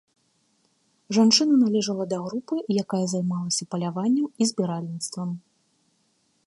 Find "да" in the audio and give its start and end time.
2.13-2.17